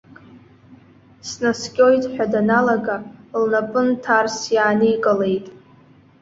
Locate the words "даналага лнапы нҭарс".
2.31-4.37